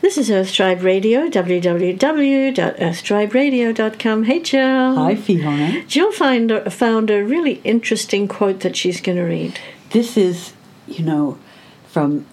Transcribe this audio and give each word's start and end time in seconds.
This 0.00 0.16
is 0.16 0.30
Earth 0.30 0.54
Tribe 0.54 0.82
Radio, 0.82 1.28
www.earthtriberadio.com. 1.28 4.24
Hey, 4.24 4.40
Jill. 4.40 4.94
Hi, 4.94 5.14
Fiona. 5.14 5.84
Jill 5.84 6.10
find, 6.10 6.50
found 6.72 7.10
a 7.10 7.22
really 7.22 7.60
interesting 7.64 8.26
quote 8.26 8.60
that 8.60 8.76
she's 8.76 9.02
going 9.02 9.18
to 9.18 9.24
read. 9.24 9.60
This 9.90 10.16
is, 10.16 10.54
you 10.88 11.04
know, 11.04 11.36
from 11.86 12.24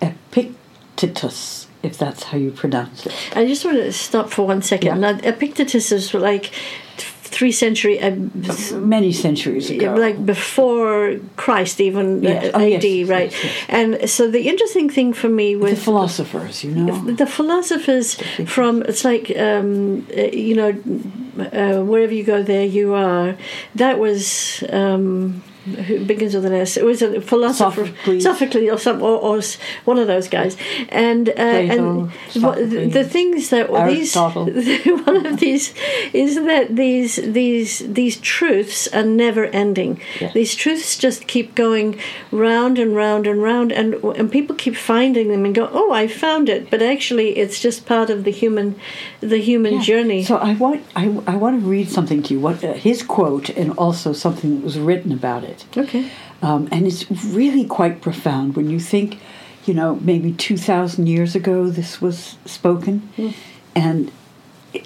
Epictetus, 0.00 1.66
if 1.82 1.98
that's 1.98 2.22
how 2.22 2.38
you 2.38 2.50
pronounce 2.50 3.04
it. 3.04 3.12
I 3.36 3.46
just 3.46 3.66
want 3.66 3.76
to 3.76 3.92
stop 3.92 4.30
for 4.30 4.46
one 4.46 4.62
second. 4.62 4.86
Yeah. 4.86 5.12
Now, 5.12 5.18
Epictetus 5.22 5.92
is 5.92 6.14
like 6.14 6.50
three 7.28 7.52
century, 7.52 8.00
uh, 8.00 8.14
Many 8.76 9.12
centuries 9.12 9.70
ago. 9.70 9.94
like 9.94 10.18
before 10.24 11.16
Christ, 11.36 11.80
even 11.80 12.24
uh, 12.26 12.28
Yes. 12.30 12.50
Oh, 12.54 12.60
AD, 12.60 12.84
yes, 12.84 13.08
right? 13.08 13.30
yes. 13.32 13.52
And 13.68 14.10
so 14.10 14.30
the 14.30 14.48
interesting 14.48 14.88
thing 14.90 15.12
for 15.12 15.28
me 15.28 15.56
was 15.56 15.72
the 15.72 15.76
philosophers, 15.90 16.64
you 16.64 16.74
know. 16.74 16.98
the 17.22 17.26
philosophers 17.26 18.14
from 18.46 18.82
it's 18.82 19.04
like 19.04 19.30
um, 19.36 20.06
uh, 20.16 20.22
you 20.46 20.54
know 20.60 20.70
uh, 21.52 21.84
wherever 21.84 22.12
you 22.14 22.24
go 22.24 22.42
there 22.42 22.64
you 22.64 22.94
are 22.94 23.36
that 23.74 23.98
was 23.98 24.62
um, 24.70 25.42
who 25.74 26.04
begins 26.04 26.34
with 26.34 26.44
an 26.44 26.52
S. 26.52 26.76
It 26.76 26.84
was 26.84 27.02
a 27.02 27.20
philosopher, 27.20 27.86
Sophocles. 27.86 28.22
Sophocles 28.22 28.68
or 28.70 28.78
some, 28.78 29.02
or, 29.02 29.18
or 29.18 29.40
one 29.84 29.98
of 29.98 30.06
those 30.06 30.28
guys. 30.28 30.56
And 30.88 31.28
uh, 31.30 31.32
Plato, 31.34 32.10
and 32.34 32.42
what, 32.42 32.56
the, 32.58 33.04
things 33.04 33.50
that 33.50 33.70
well, 33.70 33.86
these 33.88 34.14
one 35.06 35.26
of 35.26 35.40
these 35.40 35.74
is 36.12 36.36
that 36.36 36.74
these 36.76 37.16
these 37.16 37.78
these 37.80 38.16
truths 38.18 38.88
are 38.88 39.02
never 39.04 39.44
ending. 39.46 40.00
Yes. 40.20 40.34
These 40.34 40.54
truths 40.54 40.96
just 40.98 41.26
keep 41.26 41.54
going 41.54 41.98
round 42.30 42.78
and 42.78 42.94
round 42.94 43.26
and 43.26 43.42
round, 43.42 43.72
and 43.72 43.94
and 43.94 44.30
people 44.30 44.54
keep 44.56 44.76
finding 44.76 45.28
them 45.28 45.44
and 45.44 45.54
go, 45.54 45.68
oh, 45.72 45.92
I 45.92 46.06
found 46.08 46.48
it. 46.48 46.70
But 46.70 46.82
actually, 46.82 47.38
it's 47.38 47.60
just 47.60 47.86
part 47.86 48.10
of 48.10 48.24
the 48.24 48.30
human 48.30 48.76
the 49.20 49.38
human 49.38 49.74
Yeah. 49.74 49.82
journey. 49.82 50.24
So 50.24 50.36
I 50.36 50.54
want 50.54 50.84
I, 50.96 51.04
I 51.26 51.36
want 51.36 51.60
to 51.60 51.66
read 51.66 51.88
something 51.90 52.22
to 52.24 52.34
you. 52.34 52.40
What 52.40 52.62
uh, 52.64 52.74
his 52.74 53.02
quote 53.02 53.48
and 53.50 53.72
also 53.78 54.12
something 54.12 54.56
that 54.56 54.64
was 54.64 54.78
written 54.78 55.12
about 55.12 55.44
it. 55.44 55.57
Okay. 55.76 56.10
Um, 56.42 56.68
and 56.70 56.86
it's 56.86 57.10
really 57.10 57.64
quite 57.64 58.00
profound 58.00 58.56
when 58.56 58.70
you 58.70 58.80
think, 58.80 59.18
you 59.66 59.74
know, 59.74 59.96
maybe 59.96 60.32
2,000 60.32 61.06
years 61.06 61.34
ago 61.34 61.68
this 61.68 62.00
was 62.00 62.36
spoken. 62.44 63.10
And 63.74 64.10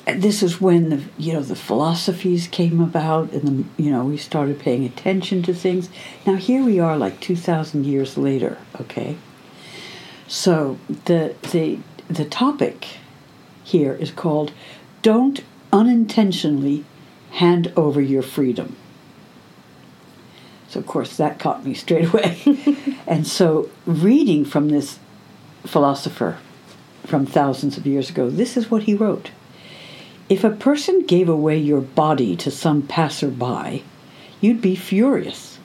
this 0.07 0.43
is 0.43 0.61
when 0.61 0.91
the, 0.91 1.03
you 1.19 1.33
know, 1.33 1.43
the 1.43 1.57
philosophies 1.57 2.47
came 2.47 2.81
about 2.81 3.33
and, 3.33 3.43
the, 3.43 3.83
you 3.83 3.91
know, 3.91 4.05
we 4.05 4.17
started 4.17 4.59
paying 4.59 4.85
attention 4.85 5.43
to 5.43 5.55
things. 5.55 5.89
Now 6.27 6.37
here 6.37 6.65
we 6.65 6.79
are 6.79 6.97
like 6.97 7.21
2,000 7.21 7.85
years 7.85 8.17
later, 8.17 8.59
okay? 8.81 9.17
So 10.29 10.79
the, 11.05 11.35
the, 11.51 11.79
the 12.09 12.25
topic 12.25 12.87
here 13.65 13.93
is 13.95 14.11
called 14.11 14.53
Don't 15.03 15.43
Unintentionally 15.73 16.85
Hand 17.33 17.73
Over 17.77 18.01
Your 18.01 18.23
Freedom. 18.23 18.77
So, 20.73 20.81
of 20.81 20.87
course, 20.87 21.19
that 21.19 21.39
caught 21.39 21.67
me 21.67 21.75
straight 21.85 22.07
away. 22.07 22.39
and 23.07 23.27
so, 23.27 23.69
reading 23.85 24.47
from 24.47 24.71
this 24.71 24.99
philosopher 25.67 26.39
from 27.05 27.27
thousands 27.27 27.77
of 27.77 27.87
years 27.87 28.09
ago, 28.09 28.31
this 28.31 28.57
is 28.57 28.71
what 28.71 28.85
he 28.85 28.95
wrote 28.95 29.33
If 30.31 30.45
a 30.45 30.51
person 30.51 31.03
gave 31.03 31.29
away 31.29 31.59
your 31.59 31.83
body 31.83 32.37
to 32.37 32.51
some 32.51 32.81
passerby, 32.81 33.85
you'd 34.41 34.63
be 34.63 34.75
furious. 34.75 35.59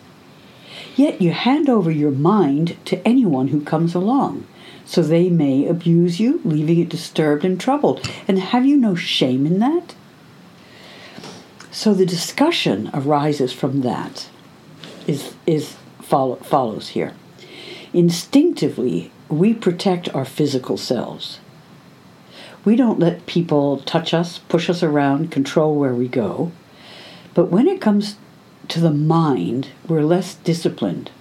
Yet 0.97 1.22
you 1.22 1.31
hand 1.31 1.69
over 1.69 1.89
your 1.89 2.11
mind 2.11 2.75
to 2.85 3.08
anyone 3.08 3.47
who 3.47 3.61
comes 3.61 3.95
along, 3.95 4.45
so 4.83 5.02
they 5.02 5.30
may 5.30 5.66
abuse 5.67 6.19
you, 6.19 6.41
leaving 6.44 6.81
it 6.81 6.89
disturbed 6.89 7.45
and 7.45 7.58
troubled. 7.58 8.05
And 8.28 8.39
have 8.39 8.66
you 8.66 8.75
no 8.75 8.94
shame 8.94 9.45
in 9.45 9.59
that? 9.59 9.95
So 11.72 11.94
the 11.94 12.05
discussion 12.05 12.89
arises 12.94 13.53
from 13.53 13.81
that 13.81 14.28
is 15.07 15.35
is 15.45 15.75
follow, 16.01 16.35
follows 16.35 16.90
here. 16.90 17.13
Instinctively, 17.94 19.12
we 19.29 19.53
protect 19.53 20.13
our 20.13 20.25
physical 20.25 20.78
selves. 20.78 21.40
We 22.63 22.75
don't 22.75 23.00
let 23.00 23.25
people 23.25 23.79
touch 23.79 24.13
us, 24.13 24.40
push 24.40 24.69
us 24.69 24.84
around, 24.84 25.31
control 25.31 25.75
where 25.75 25.94
we 25.94 26.07
go. 26.07 26.51
But 27.34 27.45
when 27.45 27.68
it 27.68 27.81
comes 27.81 28.18
to 28.68 28.79
the 28.81 28.91
mind, 28.91 29.69
we're 29.88 30.01
less 30.01 30.35
disciplined. 30.35 31.12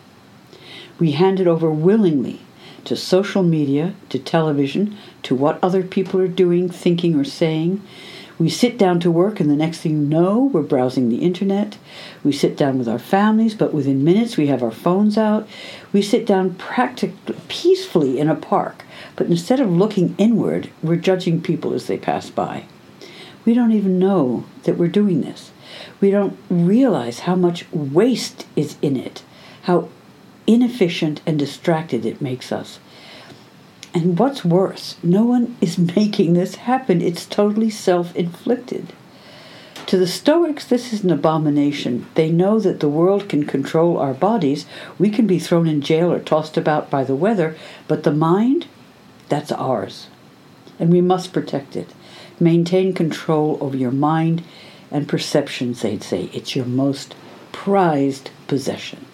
We 0.99 1.13
hand 1.13 1.39
it 1.39 1.47
over 1.47 1.71
willingly 1.71 2.41
to 2.85 2.97
social 2.97 3.43
media, 3.43 3.95
to 4.09 4.19
television, 4.19 4.97
to 5.25 5.35
what 5.35 5.63
other 5.63 5.83
people 5.83 6.21
are 6.21 6.29
doing, 6.29 6.69
thinking, 6.69 7.15
or 7.15 7.25
saying. 7.25 7.83
We 8.39 8.51
sit 8.51 8.77
down 8.77 9.01
to 9.01 9.11
work, 9.11 9.41
and 9.41 9.49
the 9.49 9.57
next 9.57 9.79
thing 9.81 9.93
you 9.93 10.07
know, 10.07 10.51
we're 10.53 10.63
browsing 10.63 11.09
the 11.09 11.23
internet. 11.23 11.79
We 12.23 12.33
sit 12.33 12.57
down 12.57 12.79
with 12.79 12.89
our 12.89 12.99
families, 12.99 13.55
but 13.55 13.73
within 13.73 14.05
minutes, 14.05 14.37
we 14.37 14.49
have 14.49 14.63
our 14.63 14.71
phones 14.71 15.17
out. 15.17 15.49
We 15.93 16.03
sit 16.03 16.27
down 16.27 16.55
practically 16.55 17.37
peacefully 17.49 18.19
in 18.19 18.29
a 18.29 18.35
park, 18.35 18.85
but 19.17 19.29
instead 19.29 19.59
of 19.59 19.71
looking 19.71 20.15
inward, 20.19 20.69
we're 20.83 20.97
judging 20.97 21.41
people 21.41 21.73
as 21.73 21.87
they 21.87 21.97
pass 21.97 22.29
by. 22.29 22.67
We 23.47 23.55
don't 23.55 23.73
even 23.73 23.99
know 23.99 24.45
that 24.65 24.77
we're 24.77 24.89
doing 24.89 25.23
this. 25.23 25.51
We 26.01 26.11
don't 26.11 26.39
realize 26.51 27.21
how 27.21 27.37
much 27.37 27.65
waste 27.73 28.47
is 28.55 28.77
in 28.83 28.97
it, 28.97 29.23
how 29.63 29.89
inefficient 30.47 31.23
and 31.25 31.39
distracted 31.39 32.05
it 32.05 32.21
makes 32.21 32.53
us. 32.53 32.81
And 33.97 34.19
what's 34.19 34.45
worse, 34.45 34.97
no 35.03 35.25
one 35.25 35.57
is 35.63 35.79
making 35.97 36.35
this 36.35 36.57
happen. 36.57 37.01
It's 37.01 37.25
totally 37.25 37.71
self 37.71 38.15
inflicted. 38.15 38.93
To 39.87 39.97
the 39.97 40.07
Stoics, 40.07 40.67
this 40.67 40.93
is 40.93 41.03
an 41.03 41.11
abomination. 41.11 42.07
They 42.15 42.31
know 42.31 42.61
that 42.61 42.81
the 42.81 42.91
world 42.91 43.27
can 43.27 43.47
control 43.47 43.97
our 43.97 44.13
bodies. 44.13 44.67
We 44.99 45.09
can 45.09 45.27
be 45.27 45.39
thrown 45.39 45.67
in 45.67 45.81
jail 45.81 46.13
or 46.13 46.19
tossed 46.19 46.59
about 46.59 46.91
by 46.91 47.05
the 47.05 47.15
weather, 47.15 47.57
but 47.89 48.03
the 48.03 48.13
mind, 48.13 48.67
that's 49.31 49.51
ours. 49.51 50.09
And 50.79 50.93
we 50.93 51.01
must 51.01 51.33
protect 51.33 51.75
it. 51.75 51.95
Maintain 52.39 52.93
control 52.93 53.57
over 53.63 53.79
your 53.79 53.93
mind 53.93 54.43
and 54.91 55.09
perceptions, 55.09 55.81
they'd 55.81 56.03
say. 56.03 56.29
It's 56.35 56.55
your 56.55 56.67
most 56.67 57.15
prized 57.51 58.29
possession. 58.47 59.07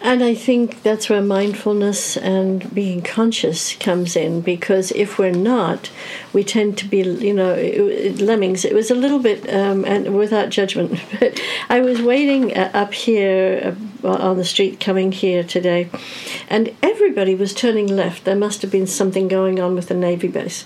And 0.00 0.22
I 0.22 0.34
think 0.34 0.82
that's 0.82 1.08
where 1.08 1.22
mindfulness 1.22 2.16
and 2.16 2.72
being 2.74 3.02
conscious 3.02 3.74
comes 3.76 4.16
in 4.16 4.40
because 4.40 4.92
if 4.92 5.18
we're 5.18 5.32
not, 5.32 5.90
we 6.32 6.44
tend 6.44 6.78
to 6.78 6.86
be, 6.86 7.02
you 7.02 7.34
know, 7.34 7.54
lemmings. 8.24 8.64
It 8.64 8.74
was 8.74 8.90
a 8.90 8.94
little 8.94 9.18
bit, 9.18 9.48
um, 9.52 9.84
and 9.84 10.16
without 10.16 10.50
judgment, 10.50 11.00
but 11.20 11.40
I 11.68 11.80
was 11.80 12.00
waiting 12.00 12.56
uh, 12.56 12.70
up 12.74 12.94
here 12.94 13.60
uh, 13.64 13.91
on 14.04 14.36
the 14.36 14.44
street 14.44 14.80
coming 14.80 15.12
here 15.12 15.44
today, 15.44 15.88
and 16.48 16.74
everybody 16.82 17.34
was 17.34 17.54
turning 17.54 17.86
left. 17.86 18.24
There 18.24 18.36
must 18.36 18.62
have 18.62 18.70
been 18.70 18.86
something 18.86 19.28
going 19.28 19.60
on 19.60 19.74
with 19.74 19.88
the 19.88 19.94
Navy 19.94 20.28
base. 20.28 20.64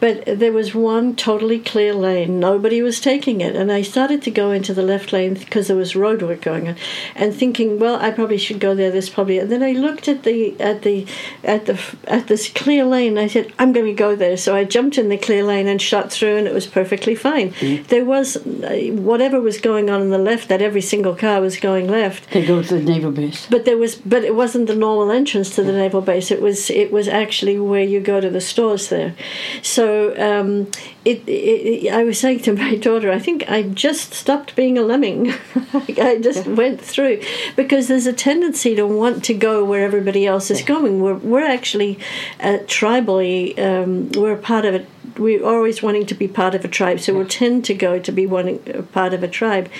But 0.00 0.24
there 0.26 0.52
was 0.52 0.74
one 0.74 1.14
totally 1.14 1.58
clear 1.58 1.94
lane. 1.94 2.40
Nobody 2.40 2.82
was 2.82 3.00
taking 3.00 3.40
it. 3.40 3.54
And 3.54 3.70
I 3.70 3.82
started 3.82 4.22
to 4.22 4.30
go 4.30 4.50
into 4.50 4.74
the 4.74 4.82
left 4.82 5.12
lane 5.12 5.34
because 5.34 5.68
there 5.68 5.76
was 5.76 5.94
road 5.94 6.22
work 6.22 6.42
going 6.42 6.68
on 6.68 6.76
and 7.14 7.34
thinking, 7.34 7.78
well, 7.78 7.96
I 7.96 8.10
probably 8.10 8.38
should 8.38 8.58
go 8.58 8.74
there. 8.74 8.90
This 8.90 9.08
probably. 9.08 9.38
And 9.38 9.50
then 9.50 9.62
I 9.62 9.72
looked 9.72 10.08
at 10.08 10.24
the 10.24 10.60
at 10.60 10.82
the 10.82 11.06
at 11.44 11.66
the 11.66 11.80
at 12.06 12.26
this 12.26 12.48
clear 12.50 12.84
lane. 12.84 13.18
I 13.18 13.28
said, 13.28 13.52
I'm 13.58 13.72
going 13.72 13.86
to 13.86 13.92
go 13.92 14.16
there. 14.16 14.36
So 14.36 14.56
I 14.56 14.64
jumped 14.64 14.98
in 14.98 15.08
the 15.08 15.18
clear 15.18 15.44
lane 15.44 15.68
and 15.68 15.80
shot 15.80 16.12
through, 16.12 16.36
and 16.36 16.46
it 16.46 16.54
was 16.54 16.66
perfectly 16.66 17.14
fine. 17.14 17.54
There 17.88 18.04
was 18.04 18.36
uh, 18.36 18.90
whatever 18.92 19.40
was 19.40 19.60
going 19.60 19.88
on 19.90 20.00
in 20.02 20.10
the 20.10 20.18
left. 20.18 20.48
That 20.48 20.62
every 20.62 20.80
single 20.80 21.14
car 21.14 21.40
was 21.40 21.58
going 21.58 21.88
left 21.88 22.30
They 22.32 22.44
go 22.44 22.62
the 22.72 22.80
naval 22.80 23.12
base. 23.12 23.46
but 23.50 23.64
there 23.64 23.78
was 23.78 23.96
but 23.96 24.24
it 24.24 24.34
wasn't 24.34 24.66
the 24.66 24.74
normal 24.74 25.10
entrance 25.10 25.54
to 25.54 25.62
the 25.62 25.72
naval 25.72 26.00
base. 26.00 26.30
It 26.30 26.42
was 26.42 26.70
it 26.70 26.92
was 26.92 27.08
actually 27.08 27.58
where 27.58 27.82
you 27.82 28.00
go 28.00 28.20
to 28.20 28.30
the 28.30 28.40
stores 28.40 28.88
there. 28.88 29.14
So 29.62 30.14
um, 30.18 30.70
it, 31.04 31.22
it, 31.28 31.92
i 31.92 32.04
was 32.04 32.18
saying 32.18 32.40
to 32.40 32.52
my 32.52 32.76
daughter 32.86 33.10
i 33.10 33.18
think 33.18 33.50
i 33.50 33.62
just 33.62 34.14
stopped 34.14 34.54
being 34.54 34.78
a 34.78 34.82
lemming. 34.82 35.32
I 35.98 36.18
just 36.20 36.46
went 36.46 36.80
through. 36.80 37.22
Because 37.56 37.88
there's 37.88 38.06
a 38.06 38.12
tendency 38.12 38.74
to 38.74 38.86
want 38.86 39.24
to 39.24 39.34
go 39.34 39.64
where 39.64 39.84
everybody 39.84 40.26
else 40.26 40.50
is 40.50 40.62
going. 40.62 41.00
We're, 41.00 41.14
we're 41.14 41.46
actually 41.46 41.98
uh, 42.40 42.58
tribally 42.66 43.58
um, 43.58 44.10
we're 44.12 44.36
part 44.36 44.64
of 44.64 44.74
it 44.74 44.86
we're 45.18 45.44
always 45.44 45.82
wanting 45.82 46.06
to 46.06 46.14
be 46.14 46.28
part 46.28 46.54
of 46.54 46.64
a 46.64 46.68
tribe, 46.68 47.00
so 47.00 47.14
we'll 47.14 47.26
tend 47.26 47.64
to 47.66 47.74
go 47.74 47.98
to 47.98 48.12
be 48.12 48.26
wanting 48.26 48.60
a 48.72 48.82
part 48.82 49.14
of 49.14 49.22
a 49.22 49.28
tribe. 49.28 49.70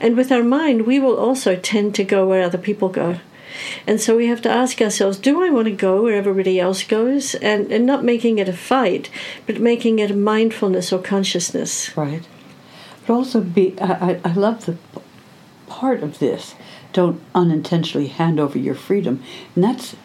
And 0.00 0.16
with 0.16 0.32
our 0.32 0.42
mind, 0.42 0.86
we 0.86 0.98
will 0.98 1.16
also 1.16 1.56
tend 1.56 1.94
to 1.96 2.04
go 2.04 2.26
where 2.26 2.42
other 2.42 2.58
people 2.58 2.88
go. 2.88 3.18
And 3.86 4.00
so 4.00 4.16
we 4.16 4.26
have 4.26 4.42
to 4.42 4.50
ask 4.50 4.80
ourselves, 4.80 5.18
do 5.18 5.42
I 5.42 5.50
want 5.50 5.66
to 5.66 5.72
go 5.72 6.02
where 6.02 6.14
everybody 6.14 6.60
else 6.60 6.82
goes? 6.82 7.34
And, 7.36 7.72
and 7.72 7.86
not 7.86 8.04
making 8.04 8.38
it 8.38 8.48
a 8.48 8.52
fight, 8.52 9.10
but 9.46 9.60
making 9.60 9.98
it 9.98 10.10
a 10.10 10.14
mindfulness 10.14 10.92
or 10.92 11.00
consciousness. 11.00 11.96
Right. 11.96 12.26
But 13.06 13.14
also 13.14 13.40
be 13.40 13.78
I, 13.80 14.20
I, 14.24 14.32
love 14.32 14.66
the 14.66 14.76
part 15.66 16.02
of 16.02 16.18
this. 16.18 16.54
Don't 16.92 17.20
unintentionally 17.34 18.08
hand 18.08 18.38
over 18.38 18.58
your 18.58 18.74
freedom. 18.74 19.22
And 19.54 19.64
that's 19.64 19.96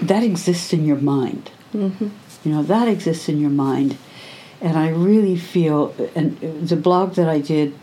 that 0.00 0.22
exists 0.22 0.72
in 0.72 0.86
your 0.86 0.96
mind. 0.96 1.50
Mm-hmm. 1.74 2.08
You 2.44 2.52
know, 2.52 2.62
that 2.62 2.88
exists 2.88 3.28
in 3.28 3.40
your 3.40 3.50
mind. 3.50 3.96
And 4.60 4.78
I 4.78 4.90
really 4.90 5.36
feel, 5.36 5.94
and 6.14 6.38
the 6.40 6.76
blog 6.76 7.14
that 7.14 7.28
I 7.28 7.40
did 7.40 7.74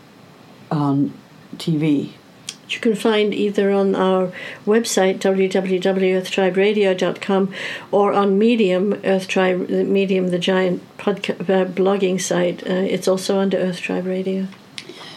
on 0.70 1.12
TV, 1.56 2.12
you 2.70 2.78
can 2.78 2.94
find 2.94 3.34
either 3.34 3.72
on 3.72 3.94
our 3.94 4.32
website 4.64 5.18
www.earthtriberadio.com 5.18 7.52
or 7.90 8.12
on 8.12 8.38
Medium, 8.38 9.00
Earth 9.04 9.26
Tribe 9.28 9.68
Medium, 9.68 10.28
the 10.28 10.38
giant 10.38 10.82
podca- 10.96 11.40
uh, 11.40 11.66
blogging 11.66 12.20
site. 12.20 12.64
Uh, 12.64 12.74
it's 12.74 13.08
also 13.08 13.40
under 13.40 13.56
Earth 13.58 13.80
Tribe 13.80 14.06
Radio. 14.06 14.46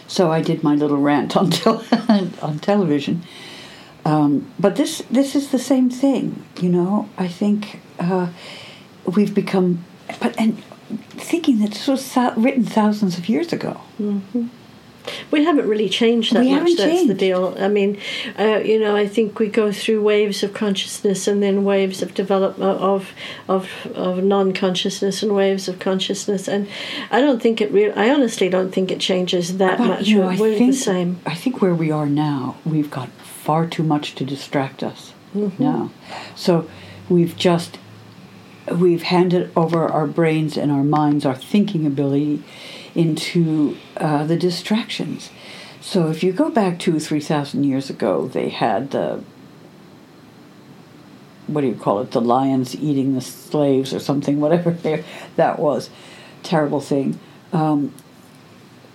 So 0.06 0.30
I 0.32 0.42
did 0.42 0.62
my 0.62 0.74
little 0.74 0.98
rant 0.98 1.34
on 1.36 1.50
tel- 1.50 1.82
on 2.42 2.58
television. 2.58 3.22
Um, 4.04 4.52
but 4.58 4.76
this 4.76 5.02
this 5.10 5.34
is 5.34 5.50
the 5.50 5.58
same 5.58 5.88
thing, 5.88 6.44
you 6.60 6.68
know. 6.68 7.08
I 7.16 7.28
think 7.28 7.80
uh, 7.98 8.28
we've 9.06 9.34
become, 9.34 9.84
but 10.20 10.38
and 10.38 10.62
thinking 11.10 11.58
that 11.60 11.70
this 11.72 11.86
was 11.88 12.16
written 12.36 12.64
thousands 12.64 13.18
of 13.18 13.28
years 13.28 13.52
ago. 13.52 13.80
Mm-hmm. 14.00 14.46
We 15.30 15.44
haven't 15.44 15.68
really 15.68 15.90
changed 15.90 16.32
that 16.32 16.40
We 16.40 16.50
much. 16.50 16.60
haven't 16.60 16.76
That's 16.78 17.06
the 17.08 17.14
deal. 17.14 17.54
I 17.58 17.68
mean, 17.68 17.98
uh, 18.38 18.62
you 18.64 18.80
know, 18.80 18.96
I 18.96 19.06
think 19.06 19.38
we 19.38 19.48
go 19.48 19.70
through 19.70 20.02
waves 20.02 20.42
of 20.42 20.54
consciousness 20.54 21.28
and 21.28 21.42
then 21.42 21.62
waves 21.62 22.00
of 22.00 22.14
development 22.14 22.80
of 22.80 23.12
of 23.46 23.68
of 23.94 24.24
non-consciousness 24.24 25.22
and 25.22 25.34
waves 25.34 25.68
of 25.68 25.78
consciousness. 25.78 26.48
And 26.48 26.68
I 27.10 27.20
don't 27.20 27.42
think 27.42 27.60
it 27.60 27.70
real. 27.70 27.92
I 27.94 28.08
honestly 28.08 28.48
don't 28.48 28.72
think 28.72 28.90
it 28.90 28.98
changes 28.98 29.58
that 29.58 29.76
But, 29.76 29.86
much. 29.88 30.06
you 30.06 30.20
know, 30.20 30.28
we're 30.38 30.56
think 30.56 30.72
the 30.72 30.78
same. 30.78 31.18
I 31.26 31.34
think 31.34 31.60
where 31.60 31.74
we 31.74 31.90
are 31.90 32.06
now, 32.06 32.56
we've 32.64 32.90
got 32.90 33.10
far 33.22 33.66
too 33.66 33.82
much 33.82 34.14
to 34.14 34.24
distract 34.24 34.82
us 34.82 35.12
Mm-hmm. 35.34 35.62
now. 35.62 35.90
So 36.36 36.66
we've 37.10 37.36
just 37.36 37.76
we've 38.72 39.02
handed 39.02 39.50
over 39.56 39.86
our 39.86 40.06
brains 40.06 40.56
and 40.56 40.70
our 40.72 40.84
minds, 40.84 41.26
our 41.26 41.34
thinking 41.34 41.86
ability, 41.86 42.42
into 42.94 43.76
uh, 43.96 44.24
the 44.24 44.36
distractions. 44.36 45.30
So 45.80 46.08
if 46.08 46.22
you 46.22 46.32
go 46.32 46.50
back 46.50 46.78
two 46.78 46.96
or 46.96 47.00
three 47.00 47.20
thousand 47.20 47.64
years 47.64 47.90
ago, 47.90 48.26
they 48.26 48.48
had 48.48 48.90
the 48.90 49.22
what 51.46 51.60
do 51.60 51.66
you 51.66 51.74
call 51.74 52.00
it? 52.00 52.10
The 52.12 52.20
lions 52.20 52.74
eating 52.74 53.14
the 53.14 53.20
slaves 53.20 53.92
or 53.92 53.98
something, 53.98 54.40
whatever 54.40 54.70
that 55.36 55.58
was. 55.58 55.90
Terrible 56.42 56.80
thing. 56.80 57.18
Um, 57.52 57.94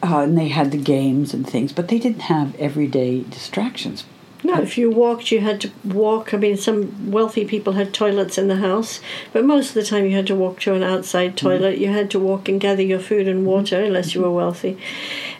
uh, 0.01 0.21
and 0.21 0.37
they 0.37 0.47
had 0.47 0.71
the 0.71 0.77
games 0.77 1.33
and 1.33 1.47
things, 1.47 1.73
but 1.73 1.89
they 1.89 1.99
didn't 1.99 2.21
have 2.21 2.55
everyday 2.55 3.21
distractions. 3.21 4.05
No, 4.41 4.61
if 4.61 4.77
you 4.77 4.89
walked, 4.89 5.31
you 5.31 5.41
had 5.41 5.59
to 5.61 5.71
walk. 5.83 6.33
I 6.33 6.37
mean, 6.37 6.55
some 6.55 7.11
wealthy 7.11 7.43
people 7.43 7.73
had 7.73 7.93
toilets 7.93 8.37
in 8.37 8.47
the 8.47 8.55
house, 8.55 9.01
but 9.33 9.43
most 9.43 9.69
of 9.69 9.73
the 9.73 9.83
time 9.83 10.05
you 10.05 10.15
had 10.15 10.27
to 10.27 10.35
walk 10.35 10.61
to 10.61 10.73
an 10.73 10.83
outside 10.83 11.35
toilet. 11.35 11.77
You 11.77 11.89
had 11.89 12.09
to 12.11 12.19
walk 12.19 12.47
and 12.47 12.59
gather 12.59 12.81
your 12.81 12.99
food 12.99 13.27
and 13.27 13.45
water, 13.45 13.81
unless 13.81 14.15
you 14.15 14.21
were 14.21 14.31
wealthy. 14.31 14.77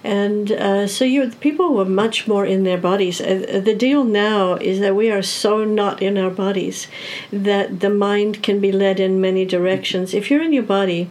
And 0.04 0.52
uh, 0.52 0.88
so 0.88 1.06
you 1.06 1.30
people 1.30 1.74
were 1.74 1.86
much 1.86 2.28
more 2.28 2.46
in 2.46 2.64
their 2.64 2.78
bodies. 2.78 3.22
Uh, 3.22 3.62
the 3.64 3.76
deal 3.76 4.04
now 4.04 4.56
is 4.56 4.82
that 4.82 4.96
we 4.96 5.10
are 5.10 5.22
so 5.22 5.64
not 5.64 6.02
in 6.02 6.18
our 6.18 6.30
bodies 6.30 6.88
that 7.32 7.80
the 7.80 7.90
mind 7.90 8.44
can 8.44 8.60
be 8.60 8.72
led 8.72 9.00
in 9.00 9.22
many 9.22 9.46
directions. 9.46 10.14
If 10.14 10.30
you're 10.30 10.44
in 10.44 10.54
your 10.54 10.64
body, 10.64 11.10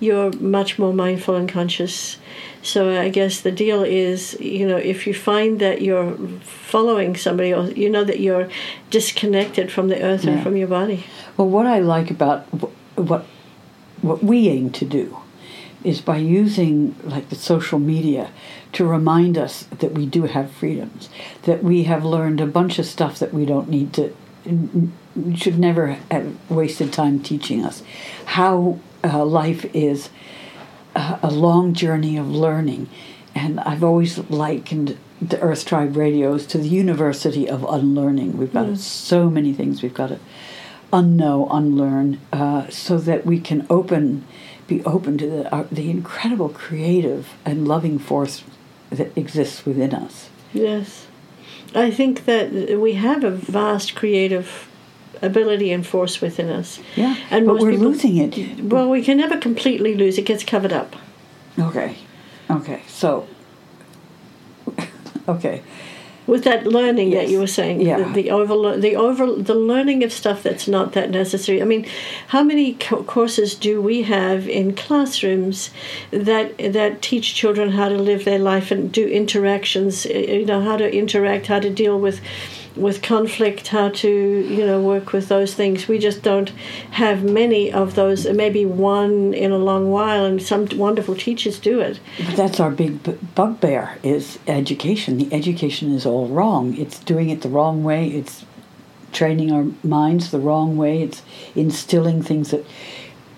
you're 0.00 0.32
much 0.32 0.78
more 0.78 0.92
mindful 0.92 1.34
and 1.34 1.48
conscious. 1.48 2.18
So 2.62 3.00
I 3.00 3.08
guess 3.08 3.40
the 3.40 3.52
deal 3.52 3.82
is, 3.82 4.38
you 4.40 4.66
know, 4.66 4.76
if 4.76 5.06
you 5.06 5.14
find 5.14 5.60
that 5.60 5.82
you're 5.82 6.16
following 6.40 7.16
somebody, 7.16 7.52
or 7.52 7.70
you 7.70 7.90
know 7.90 8.04
that 8.04 8.20
you're 8.20 8.48
disconnected 8.90 9.72
from 9.72 9.88
the 9.88 10.02
earth 10.02 10.24
and 10.24 10.42
from 10.42 10.56
your 10.56 10.68
body. 10.68 11.04
Well, 11.36 11.48
what 11.48 11.66
I 11.66 11.78
like 11.80 12.10
about 12.10 12.46
what 12.96 13.24
what 14.02 14.22
we 14.22 14.48
aim 14.48 14.70
to 14.70 14.84
do 14.84 15.18
is 15.84 16.00
by 16.00 16.16
using 16.16 16.94
like 17.04 17.28
the 17.28 17.36
social 17.36 17.78
media 17.78 18.30
to 18.72 18.84
remind 18.84 19.38
us 19.38 19.62
that 19.78 19.92
we 19.92 20.06
do 20.06 20.24
have 20.24 20.50
freedoms, 20.50 21.08
that 21.44 21.62
we 21.62 21.84
have 21.84 22.04
learned 22.04 22.40
a 22.40 22.46
bunch 22.46 22.78
of 22.78 22.86
stuff 22.86 23.18
that 23.18 23.32
we 23.32 23.46
don't 23.46 23.68
need 23.68 23.92
to 23.92 24.14
should 25.34 25.58
never 25.58 25.98
have 26.10 26.36
wasted 26.48 26.92
time 26.92 27.20
teaching 27.20 27.64
us 27.64 27.82
how 28.24 28.78
uh, 29.04 29.24
life 29.24 29.64
is 29.74 30.10
a, 30.94 31.18
a 31.22 31.30
long 31.30 31.74
journey 31.74 32.16
of 32.16 32.30
learning 32.30 32.88
and 33.34 33.60
I've 33.60 33.84
always 33.84 34.18
likened 34.30 34.98
the 35.20 35.38
Earth 35.40 35.64
Tribe 35.64 35.96
radios 35.96 36.46
to 36.46 36.58
the 36.58 36.68
University 36.68 37.48
of 37.48 37.64
Unlearning. 37.68 38.36
We've 38.36 38.52
got 38.52 38.78
so 38.78 39.30
many 39.30 39.52
things 39.52 39.82
we've 39.82 39.94
got 39.94 40.08
to 40.08 40.18
unknow, 40.92 41.48
unlearn, 41.50 42.20
uh, 42.32 42.68
so 42.68 42.98
that 42.98 43.26
we 43.26 43.38
can 43.38 43.66
open, 43.68 44.24
be 44.66 44.82
open 44.84 45.18
to 45.18 45.26
the 45.28 45.54
uh, 45.54 45.66
the 45.70 45.90
incredible 45.90 46.48
creative 46.48 47.34
and 47.44 47.68
loving 47.68 47.98
force 47.98 48.44
that 48.90 49.16
exists 49.16 49.66
within 49.66 49.94
us. 49.94 50.30
Yes. 50.52 51.06
I 51.74 51.90
think 51.90 52.24
that 52.24 52.78
we 52.80 52.94
have 52.94 53.22
a 53.22 53.30
vast 53.30 53.94
creative 53.94 54.67
ability 55.22 55.72
and 55.72 55.86
force 55.86 56.20
within 56.20 56.48
us. 56.48 56.78
Yeah, 56.96 57.16
And 57.30 57.46
but 57.46 57.54
most 57.54 57.62
we're 57.62 57.70
people- 57.72 57.86
losing 57.88 58.16
it. 58.16 58.62
Well, 58.64 58.88
we 58.88 59.02
can 59.02 59.16
never 59.18 59.36
completely 59.36 59.94
lose. 59.94 60.18
It 60.18 60.26
gets 60.26 60.44
covered 60.44 60.72
up. 60.72 60.94
Okay, 61.58 61.96
okay, 62.50 62.82
so 62.86 63.26
okay. 65.28 65.62
with 66.26 66.44
that 66.44 66.66
learning 66.66 67.10
that 67.10 67.28
you 67.28 67.38
were 67.40 67.46
saying 67.46 67.80
Yeah. 67.80 67.98
the, 68.12 68.22
the 68.22 68.30
over 68.30 68.76
the 68.78 68.94
over 68.96 69.26
the 69.32 69.54
learning 69.54 70.04
of 70.04 70.12
stuff 70.12 70.42
that's 70.42 70.68
not 70.68 70.92
that 70.92 71.10
necessary 71.10 71.62
i 71.62 71.64
mean 71.64 71.86
how 72.28 72.42
many 72.42 72.74
co- 72.74 73.02
courses 73.02 73.54
do 73.54 73.80
we 73.80 74.02
have 74.02 74.46
in 74.46 74.74
classrooms 74.74 75.70
that 76.10 76.56
that 76.58 77.00
teach 77.00 77.34
children 77.34 77.70
how 77.72 77.88
to 77.88 77.96
live 77.96 78.24
their 78.26 78.38
life 78.38 78.70
and 78.70 78.92
do 78.92 79.06
interactions 79.08 80.04
you 80.04 80.44
know 80.44 80.60
how 80.60 80.76
to 80.76 80.94
interact 80.94 81.46
how 81.46 81.58
to 81.58 81.70
deal 81.70 81.98
with 81.98 82.20
with 82.78 83.02
conflict 83.02 83.68
how 83.68 83.88
to 83.88 84.08
you 84.08 84.64
know 84.64 84.80
work 84.80 85.12
with 85.12 85.28
those 85.28 85.54
things 85.54 85.88
we 85.88 85.98
just 85.98 86.22
don't 86.22 86.50
have 86.92 87.22
many 87.24 87.72
of 87.72 87.94
those 87.94 88.26
maybe 88.28 88.64
one 88.64 89.34
in 89.34 89.50
a 89.52 89.58
long 89.58 89.90
while 89.90 90.24
and 90.24 90.42
some 90.42 90.66
wonderful 90.74 91.14
teachers 91.14 91.58
do 91.58 91.80
it 91.80 92.00
But 92.24 92.36
that's 92.36 92.60
our 92.60 92.70
big 92.70 93.02
bugbear 93.34 93.98
is 94.02 94.38
education. 94.46 95.18
The 95.18 95.32
education 95.34 95.92
is 95.94 96.06
all 96.06 96.28
wrong. 96.28 96.76
It's 96.76 96.98
doing 97.00 97.30
it 97.30 97.42
the 97.42 97.48
wrong 97.48 97.84
way. 97.84 98.08
It's 98.08 98.44
training 99.12 99.52
our 99.52 99.66
minds 99.82 100.30
the 100.30 100.38
wrong 100.38 100.76
way. 100.76 101.02
It's 101.02 101.22
instilling 101.54 102.22
things 102.22 102.50
that 102.50 102.64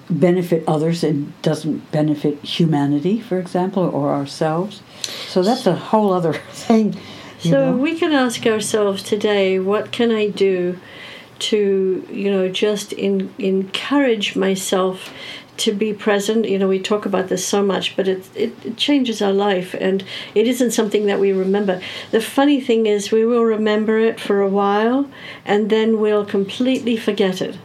benefit 0.09 0.65
others 0.67 1.05
and 1.05 1.41
doesn't 1.43 1.91
benefit 1.93 2.43
humanity, 2.45 3.21
for 3.21 3.39
example, 3.39 3.85
or 3.85 4.13
ourselves. 4.13 4.83
So 5.29 5.43
that's 5.43 5.67
a 5.67 5.75
whole 5.75 6.13
other 6.13 6.33
thing. 6.53 6.97
So 7.41 7.71
know. 7.71 7.77
we 7.77 7.99
can 7.99 8.13
ask 8.13 8.47
ourselves 8.47 9.03
today, 9.03 9.59
what 9.59 9.93
can 9.93 10.11
I 10.11 10.29
do 10.29 10.79
to, 11.41 12.07
you 12.11 12.31
know, 12.31 12.49
just 12.51 12.93
in, 12.93 13.33
encourage 13.39 14.37
myself 14.37 15.13
to 15.59 15.73
be 15.73 15.95
present? 15.95 16.47
You 16.47 16.59
know, 16.59 16.69
we 16.69 16.79
talk 16.79 17.07
about 17.07 17.29
this 17.29 17.47
so 17.47 17.65
much, 17.65 17.97
but 17.97 18.09
it, 18.09 18.29
it, 18.37 18.53
it 18.65 18.77
changes 18.77 19.23
our 19.23 19.33
life 19.33 19.75
and 19.75 20.05
it 20.35 20.47
isn't 20.47 20.73
something 20.73 21.07
that 21.07 21.19
we 21.19 21.33
remember. 21.33 21.81
The 22.11 22.21
funny 22.21 22.61
thing 22.61 22.85
is, 22.85 23.11
we 23.11 23.25
will 23.25 23.45
remember 23.45 23.99
it 23.99 24.21
for 24.21 24.43
a 24.43 24.49
while 24.49 25.09
and 25.47 25.71
then 25.71 25.99
we'll 25.99 26.27
completely 26.27 26.99
forget 26.99 27.41
it. 27.41 27.57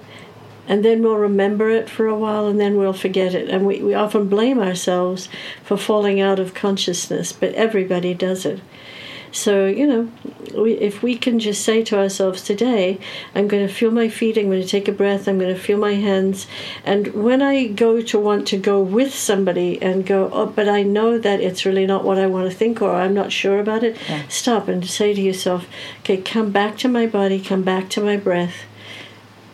And 0.68 0.84
then 0.84 1.04
we'll 1.04 1.18
remember 1.18 1.70
it 1.70 1.90
for 1.90 2.08
a 2.08 2.18
while 2.18 2.48
and 2.48 2.60
then 2.60 2.78
we'll 2.78 2.94
forget 2.94 3.36
it. 3.36 3.50
And 3.50 3.68
we, 3.68 3.82
we 3.82 3.94
often 3.94 4.30
blame 4.30 4.60
ourselves 4.60 5.30
for 5.64 5.78
falling 5.78 6.20
out 6.22 6.40
of 6.40 6.54
consciousness, 6.54 7.34
but 7.34 7.54
everybody 7.54 8.14
does 8.14 8.46
it. 8.46 8.62
So, 9.36 9.66
you 9.66 9.86
know, 9.86 10.10
we, 10.56 10.76
if 10.76 11.04
we 11.04 11.18
can 11.18 11.40
just 11.40 11.62
say 11.66 11.84
to 11.84 12.00
ourselves 12.00 12.42
today, 12.42 12.98
I'm 13.36 13.50
going 13.50 13.68
to 13.68 13.74
feel 13.74 13.92
my 13.92 14.08
feet, 14.08 14.38
I'm 14.38 14.46
going 14.46 14.62
to 14.62 14.68
take 14.68 14.88
a 14.88 14.94
breath, 14.94 15.28
I'm 15.28 15.38
going 15.38 15.54
to 15.54 15.60
feel 15.60 15.78
my 15.78 15.96
hands. 15.96 16.48
And 16.86 17.08
when 17.14 17.42
I 17.42 17.68
go 17.68 18.02
to 18.02 18.18
want 18.18 18.48
to 18.48 18.58
go 18.58 18.82
with 18.82 19.14
somebody 19.14 19.82
and 19.82 20.06
go, 20.06 20.30
oh, 20.32 20.46
but 20.46 20.70
I 20.70 20.84
know 20.84 21.18
that 21.20 21.42
it's 21.42 21.66
really 21.66 21.86
not 21.86 22.06
what 22.06 22.18
I 22.18 22.28
want 22.28 22.50
to 22.50 22.56
think 22.58 22.82
or 22.82 22.96
I'm 22.96 23.14
not 23.14 23.34
sure 23.34 23.60
about 23.60 23.84
it, 23.84 23.98
Yeah. 24.08 24.26
stop 24.30 24.70
and 24.70 24.88
say 24.88 25.14
to 25.14 25.22
yourself, 25.22 25.68
okay, 26.00 26.16
come 26.16 26.52
back 26.52 26.78
to 26.78 26.88
my 26.88 27.06
body, 27.06 27.42
come 27.42 27.64
back 27.64 27.90
to 27.90 28.02
my 28.02 28.16
breath. 28.16 28.64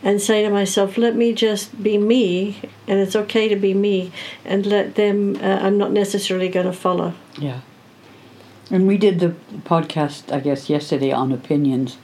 And 0.03 0.21
say 0.21 0.43
to 0.43 0.49
myself, 0.51 0.95
let 0.97 1.15
me 1.15 1.33
just 1.33 1.81
be 1.81 1.97
me, 1.97 2.59
and 2.87 2.99
it's 2.99 3.15
okay 3.15 3.47
to 3.47 3.55
be 3.55 3.73
me, 3.75 4.11
and 4.45 4.65
let 4.65 4.95
them, 4.95 5.37
uh, 5.41 5.59
I'm 5.61 5.77
not 5.77 5.91
necessarily 5.91 6.49
going 6.49 6.65
to 6.65 6.73
follow. 6.73 7.13
Yeah. 7.37 7.61
And 8.71 8.87
we 8.87 8.97
did 8.97 9.19
the 9.19 9.35
podcast, 9.63 10.31
I 10.31 10.39
guess, 10.39 10.69
yesterday 10.69 11.11
on 11.11 11.31
opinions, 11.31 11.97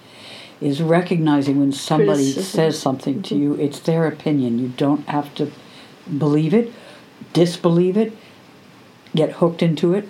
is 0.59 0.81
recognizing 0.81 1.59
when 1.59 1.71
somebody 1.71 2.33
Criticism. 2.33 2.43
says 2.43 2.79
something 2.79 3.21
to 3.23 3.35
you, 3.35 3.53
it's 3.55 3.79
their 3.79 4.05
opinion. 4.05 4.59
You 4.59 4.69
don't 4.69 5.07
have 5.07 5.33
to 5.35 5.51
believe 6.17 6.53
it, 6.53 6.73
disbelieve 7.33 7.95
it, 7.95 8.11
get 9.15 9.33
hooked 9.33 9.63
into 9.63 9.93
it. 9.93 10.09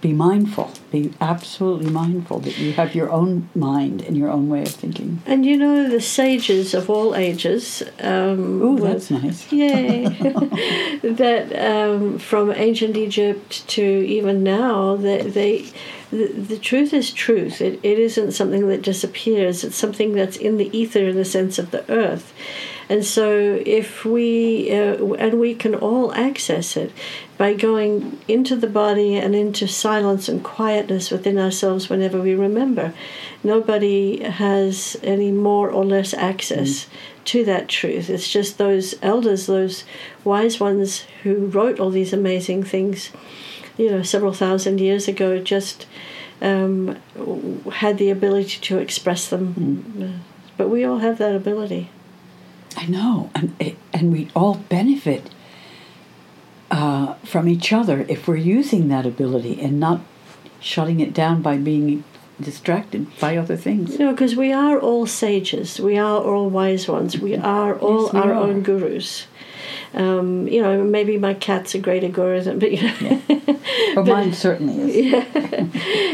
be 0.00 0.12
mindful. 0.12 0.70
Be 0.92 1.10
absolutely 1.22 1.90
mindful 1.90 2.40
that 2.40 2.58
you 2.58 2.74
have 2.74 2.94
your 2.94 3.10
own 3.10 3.48
mind 3.54 4.02
and 4.02 4.14
your 4.14 4.28
own 4.28 4.50
way 4.50 4.60
of 4.60 4.68
thinking. 4.68 5.22
And 5.24 5.46
you 5.46 5.56
know, 5.56 5.88
the 5.88 6.02
sages 6.02 6.74
of 6.74 6.90
all 6.90 7.14
ages. 7.14 7.82
Um, 7.98 8.60
Ooh, 8.62 8.78
that's 8.78 9.10
nice. 9.10 9.50
Yay! 9.52 10.04
that 11.02 11.52
um, 11.58 12.18
from 12.18 12.52
ancient 12.52 12.98
Egypt 12.98 13.66
to 13.68 13.82
even 13.82 14.42
now, 14.42 14.96
that 14.96 15.32
they, 15.32 15.70
the, 16.10 16.26
the 16.26 16.58
truth 16.58 16.92
is 16.92 17.10
truth. 17.10 17.62
It, 17.62 17.80
it 17.82 17.98
isn't 17.98 18.32
something 18.32 18.68
that 18.68 18.82
disappears. 18.82 19.64
It's 19.64 19.76
something 19.76 20.12
that's 20.12 20.36
in 20.36 20.58
the 20.58 20.76
ether 20.76 21.08
in 21.08 21.16
the 21.16 21.24
sense 21.24 21.58
of 21.58 21.70
the 21.70 21.90
earth. 21.90 22.34
And 22.88 23.04
so, 23.04 23.62
if 23.64 24.04
we 24.04 24.70
uh, 24.70 25.14
and 25.14 25.40
we 25.40 25.54
can 25.54 25.74
all 25.74 26.12
access 26.12 26.76
it 26.76 26.92
by 27.38 27.54
going 27.54 28.20
into 28.28 28.54
the 28.54 28.66
body 28.66 29.16
and 29.16 29.34
into 29.34 29.66
silence 29.66 30.28
and 30.28 30.44
within 30.88 31.38
ourselves 31.38 31.88
whenever 31.88 32.20
we 32.20 32.34
remember. 32.34 32.92
Nobody 33.42 34.22
has 34.22 34.96
any 35.02 35.30
more 35.30 35.70
or 35.70 35.84
less 35.84 36.14
access 36.14 36.86
to 37.26 37.44
that 37.44 37.68
truth. 37.68 38.10
It's 38.10 38.30
just 38.30 38.58
those 38.58 38.94
elders, 39.02 39.46
those 39.46 39.84
wise 40.24 40.58
ones 40.60 41.06
who 41.22 41.46
wrote 41.46 41.78
all 41.78 41.90
these 41.90 42.12
amazing 42.12 42.64
things, 42.64 43.10
you 43.76 43.90
know, 43.90 44.02
several 44.02 44.32
thousand 44.32 44.80
years 44.80 45.08
ago, 45.08 45.38
just 45.38 45.86
um, 46.40 46.96
had 47.72 47.98
the 47.98 48.10
ability 48.10 48.58
to 48.60 48.78
express 48.78 49.28
them. 49.28 50.22
But 50.56 50.68
we 50.68 50.84
all 50.84 50.98
have 50.98 51.18
that 51.18 51.34
ability. 51.34 51.90
I 52.76 52.86
know, 52.86 53.30
and 53.34 53.54
and 53.92 54.12
we 54.12 54.28
all 54.34 54.56
benefit 54.68 55.30
uh, 56.70 57.14
from 57.22 57.48
each 57.48 57.72
other 57.72 58.06
if 58.08 58.26
we're 58.26 58.36
using 58.36 58.88
that 58.88 59.04
ability 59.06 59.60
and 59.60 59.78
not 59.78 60.00
shutting 60.62 61.00
it 61.00 61.12
down 61.12 61.42
by 61.42 61.56
being 61.58 62.04
distracted 62.40 63.06
by 63.20 63.36
other 63.36 63.56
things. 63.56 63.98
Know, 63.98 64.10
because 64.12 64.34
we 64.36 64.52
are 64.52 64.78
all 64.78 65.06
sages, 65.06 65.78
we 65.78 65.98
are 65.98 66.22
all 66.22 66.48
wise 66.48 66.88
ones, 66.88 67.18
we 67.18 67.36
are 67.36 67.78
all 67.78 68.04
Yes, 68.04 68.12
we 68.14 68.20
our 68.20 68.32
are. 68.32 68.42
own 68.42 68.62
gurus. 68.62 69.26
Um, 69.94 70.48
you 70.48 70.62
know, 70.62 70.82
maybe 70.82 71.18
my 71.18 71.34
cat's 71.34 71.74
a 71.74 71.78
greater 71.78 72.08
guru 72.08 72.40
than, 72.40 72.58
but 72.58 72.72
you 72.72 72.82
know, 72.82 73.22
But 73.94 74.06
mine 74.06 74.32
certainly 74.32 74.90
is. 75.08 75.24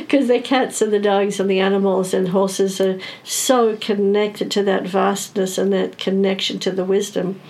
because 0.00 0.26
the 0.28 0.40
cats 0.42 0.82
and 0.82 0.92
the 0.92 0.98
dogs 0.98 1.38
and 1.38 1.48
the 1.48 1.60
animals 1.60 2.12
and 2.12 2.28
horses 2.30 2.80
are 2.80 2.98
so 3.22 3.76
connected 3.76 4.50
to 4.52 4.64
that 4.64 4.84
vastness 4.86 5.58
and 5.58 5.72
that 5.72 5.96
connection 5.96 6.58
to 6.60 6.72
the 6.72 6.84
wisdom. 6.84 7.40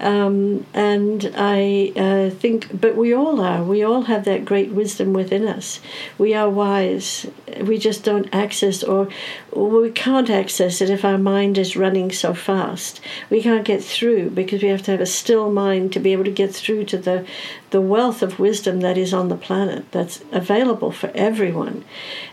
Um, 0.00 0.64
and 0.72 1.30
I 1.36 1.92
uh, 1.94 2.30
think, 2.30 2.80
but 2.80 2.96
we 2.96 3.12
all 3.12 3.40
are. 3.40 3.62
We 3.62 3.82
all 3.82 4.02
have 4.02 4.24
that 4.24 4.46
great 4.46 4.72
wisdom 4.72 5.12
within 5.12 5.46
us. 5.46 5.80
We 6.16 6.32
are 6.32 6.48
wise. 6.48 7.26
We 7.60 7.78
just 7.78 8.02
don't 8.02 8.28
access, 8.34 8.82
or, 8.82 9.08
or 9.52 9.68
we 9.68 9.90
can't 9.90 10.30
access 10.30 10.80
it 10.80 10.88
if 10.88 11.04
our 11.04 11.18
mind 11.18 11.58
is 11.58 11.76
running 11.76 12.12
so 12.12 12.32
fast. 12.32 13.00
We 13.28 13.42
can't 13.42 13.64
get 13.64 13.84
through 13.84 14.30
because 14.30 14.62
we 14.62 14.68
have 14.68 14.82
to 14.84 14.92
have 14.92 15.00
a 15.00 15.06
still 15.06 15.50
mind 15.50 15.92
to 15.92 16.00
be 16.00 16.12
able 16.12 16.24
to 16.24 16.30
get 16.30 16.54
through 16.54 16.84
to 16.86 16.98
the, 16.98 17.26
the 17.70 17.80
wealth 17.80 18.20
of 18.20 18.38
wisdom 18.38 18.80
that 18.80 18.98
is 18.98 19.14
on 19.14 19.28
the 19.28 19.36
planet 19.36 19.90
that's 19.92 20.22
available 20.32 20.90
for 20.90 21.10
everyone. 21.14 21.84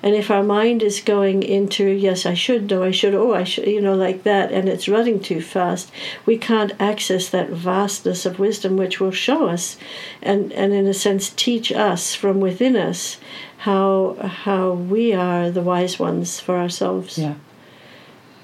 And 0.01 0.15
if 0.15 0.31
our 0.31 0.43
mind 0.43 0.81
is 0.81 0.99
going 0.99 1.43
into, 1.43 1.87
yes, 1.87 2.25
I 2.25 2.33
should, 2.33 2.69
no, 2.69 2.83
I 2.83 2.91
should, 2.91 3.13
oh, 3.13 3.33
I 3.33 3.43
should, 3.43 3.67
you 3.67 3.81
know, 3.81 3.95
like 3.95 4.23
that, 4.23 4.51
and 4.51 4.67
it's 4.67 4.89
running 4.89 5.19
too 5.19 5.41
fast, 5.41 5.91
we 6.25 6.37
can't 6.37 6.73
access 6.79 7.29
that 7.29 7.51
vastness 7.51 8.25
of 8.25 8.39
wisdom 8.39 8.77
which 8.77 8.99
will 8.99 9.11
show 9.11 9.47
us 9.47 9.77
and, 10.21 10.51
and 10.53 10.73
in 10.73 10.87
a 10.87 10.93
sense, 10.93 11.29
teach 11.29 11.71
us 11.71 12.15
from 12.15 12.39
within 12.39 12.75
us 12.75 13.17
how, 13.59 14.15
how 14.21 14.71
we 14.71 15.13
are 15.13 15.51
the 15.51 15.61
wise 15.61 15.99
ones 15.99 16.39
for 16.39 16.57
ourselves. 16.57 17.17
Yeah. 17.17 17.35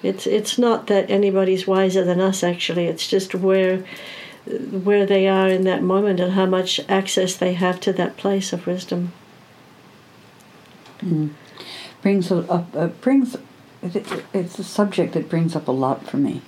It's, 0.03 0.27
it's 0.27 0.57
not 0.57 0.87
that 0.87 1.09
anybody's 1.09 1.65
wiser 1.65 2.03
than 2.03 2.19
us, 2.19 2.43
actually, 2.43 2.85
it's 2.85 3.07
just 3.07 3.33
where 3.33 3.83
where 4.45 5.05
they 5.05 5.27
are 5.27 5.47
in 5.47 5.63
that 5.63 5.81
moment 5.81 6.19
and 6.19 6.33
how 6.33 6.45
much 6.45 6.79
access 6.89 7.35
they 7.35 7.53
have 7.53 7.79
to 7.81 7.93
that 7.93 8.17
place 8.17 8.51
of 8.53 8.67
wisdom. 8.67 9.13
Brings 12.01 12.31
up, 12.31 12.75
uh, 12.75 12.87
brings, 12.87 13.37
it's 13.81 14.59
a 14.59 14.63
subject 14.63 15.13
that 15.13 15.29
brings 15.29 15.55
up 15.55 15.67
a 15.67 15.71
lot 15.71 16.05
for 16.07 16.17
me. 16.17 16.41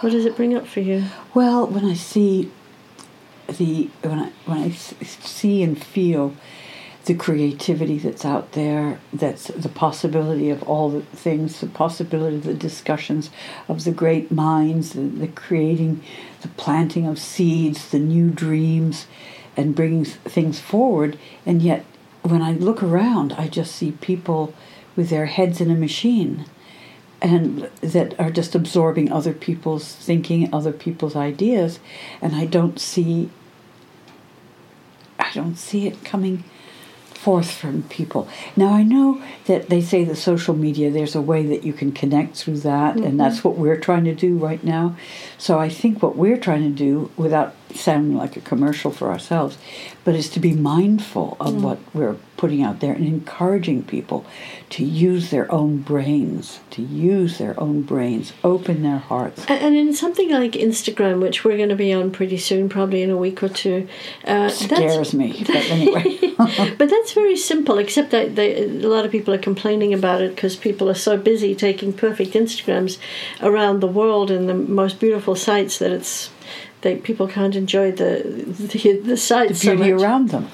What 0.00 0.10
does 0.10 0.24
it 0.24 0.36
bring 0.36 0.54
up 0.56 0.66
for 0.66 0.80
you? 0.80 1.04
Well, 1.34 1.66
when 1.66 1.84
I 1.84 1.94
see 1.94 2.50
the 3.48 3.90
when 4.02 4.18
I 4.18 4.32
when 4.46 4.58
I 4.58 4.70
see 4.70 5.62
and 5.62 5.82
feel 5.82 6.34
the 7.08 7.14
creativity 7.14 7.96
that's 7.96 8.26
out 8.26 8.52
there, 8.52 9.00
that's 9.14 9.46
the 9.46 9.70
possibility 9.70 10.50
of 10.50 10.62
all 10.64 10.90
the 10.90 11.00
things, 11.00 11.58
the 11.60 11.66
possibility 11.66 12.36
of 12.36 12.44
the 12.44 12.52
discussions 12.52 13.30
of 13.66 13.84
the 13.84 13.90
great 13.90 14.30
minds, 14.30 14.92
the, 14.92 15.00
the 15.00 15.26
creating, 15.26 16.02
the 16.42 16.48
planting 16.48 17.06
of 17.06 17.18
seeds, 17.18 17.88
the 17.88 17.98
new 17.98 18.28
dreams, 18.28 19.06
and 19.56 19.74
bringing 19.74 20.04
things 20.04 20.60
forward. 20.60 21.18
And 21.46 21.62
yet, 21.62 21.86
when 22.22 22.42
I 22.42 22.52
look 22.52 22.82
around, 22.82 23.32
I 23.32 23.48
just 23.48 23.74
see 23.74 23.92
people 23.92 24.52
with 24.94 25.08
their 25.08 25.26
heads 25.26 25.62
in 25.62 25.70
a 25.70 25.74
machine 25.74 26.44
and 27.22 27.70
that 27.80 28.20
are 28.20 28.30
just 28.30 28.54
absorbing 28.54 29.10
other 29.10 29.32
people's 29.32 29.94
thinking, 29.94 30.52
other 30.52 30.72
people's 30.72 31.16
ideas, 31.16 31.80
and 32.20 32.36
I 32.36 32.44
don't 32.44 32.78
see 32.78 33.30
I 35.18 35.32
don't 35.32 35.56
see 35.56 35.86
it 35.86 36.04
coming 36.04 36.44
forth 37.28 37.50
from 37.50 37.82
people. 37.90 38.26
Now 38.56 38.72
I 38.72 38.82
know 38.82 39.22
that 39.44 39.68
they 39.68 39.82
say 39.82 40.02
the 40.02 40.16
social 40.16 40.54
media 40.54 40.90
there's 40.90 41.14
a 41.14 41.20
way 41.20 41.44
that 41.44 41.62
you 41.62 41.74
can 41.74 41.92
connect 41.92 42.36
through 42.36 42.60
that 42.60 42.96
and 42.96 43.04
mm-hmm. 43.04 43.16
that's 43.18 43.44
what 43.44 43.58
we're 43.58 43.76
trying 43.76 44.04
to 44.04 44.14
do 44.14 44.38
right 44.38 44.64
now. 44.64 44.96
So 45.36 45.58
I 45.58 45.68
think 45.68 46.02
what 46.02 46.16
we're 46.16 46.38
trying 46.38 46.62
to 46.62 46.70
do 46.70 47.10
without 47.18 47.54
sounding 47.78 48.16
like 48.16 48.36
a 48.36 48.40
commercial 48.40 48.90
for 48.90 49.10
ourselves, 49.10 49.56
but 50.04 50.14
is 50.14 50.28
to 50.30 50.40
be 50.40 50.52
mindful 50.52 51.36
of 51.40 51.62
what 51.62 51.78
we're 51.94 52.16
putting 52.36 52.62
out 52.62 52.80
there 52.80 52.92
and 52.92 53.06
encouraging 53.06 53.82
people 53.82 54.24
to 54.70 54.84
use 54.84 55.30
their 55.30 55.50
own 55.52 55.78
brains, 55.78 56.60
to 56.70 56.80
use 56.80 57.38
their 57.38 57.58
own 57.60 57.82
brains, 57.82 58.32
open 58.44 58.82
their 58.82 58.98
hearts. 58.98 59.44
And 59.48 59.76
in 59.76 59.92
something 59.92 60.30
like 60.30 60.52
Instagram, 60.52 61.20
which 61.20 61.44
we're 61.44 61.56
going 61.56 61.68
to 61.68 61.76
be 61.76 61.92
on 61.92 62.10
pretty 62.10 62.38
soon, 62.38 62.68
probably 62.68 63.02
in 63.02 63.10
a 63.10 63.16
week 63.16 63.42
or 63.42 63.48
two, 63.48 63.88
uh, 64.24 64.48
Scares 64.48 65.12
me. 65.12 65.44
But 65.46 65.56
anyway. 65.70 66.18
but 66.78 66.88
that's 66.88 67.12
very 67.12 67.36
simple. 67.36 67.78
Except 67.78 68.12
that 68.12 68.36
they, 68.36 68.62
a 68.62 68.88
lot 68.88 69.04
of 69.04 69.10
people 69.10 69.34
are 69.34 69.38
complaining 69.38 69.92
about 69.92 70.22
it 70.22 70.34
because 70.34 70.54
people 70.54 70.88
are 70.88 70.94
so 70.94 71.16
busy 71.16 71.54
taking 71.54 71.92
perfect 71.92 72.34
Instagrams 72.34 72.98
around 73.42 73.80
the 73.80 73.88
world 73.88 74.30
in 74.30 74.46
the 74.46 74.54
most 74.54 75.00
beautiful 75.00 75.34
sites 75.34 75.78
that 75.78 75.90
it's 75.90 76.30
they 76.82 76.96
people 76.96 77.26
can't 77.26 77.56
enjoy 77.56 77.92
the 77.92 78.22
the, 78.46 78.96
the 78.98 79.16
sites 79.16 79.62
so 79.62 79.76
beauty 79.76 79.92
much. 79.92 80.02
around 80.02 80.30
them. 80.30 80.48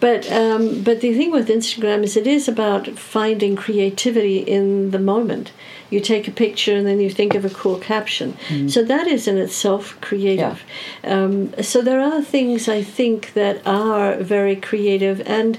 But 0.00 0.30
um, 0.30 0.82
but 0.82 1.00
the 1.00 1.14
thing 1.14 1.30
with 1.32 1.48
Instagram 1.48 2.02
is 2.02 2.16
it 2.16 2.26
is 2.26 2.48
about 2.48 2.88
finding 2.98 3.56
creativity 3.56 4.38
in 4.38 4.90
the 4.90 4.98
moment. 4.98 5.52
You 5.90 6.00
take 6.00 6.26
a 6.26 6.30
picture 6.30 6.74
and 6.74 6.86
then 6.86 7.00
you 7.00 7.10
think 7.10 7.34
of 7.34 7.44
a 7.44 7.50
cool 7.50 7.78
caption. 7.78 8.34
So 8.68 8.82
that 8.82 9.06
is 9.06 9.28
in 9.28 9.36
itself 9.36 10.00
creative. 10.00 10.62
Um, 11.04 11.52
so 11.62 11.82
there 11.82 12.00
are 12.00 12.22
things 12.22 12.66
I 12.66 12.82
think 12.82 13.34
that 13.34 13.60
are 13.66 14.16
very 14.16 14.56
creative, 14.56 15.20
and 15.26 15.58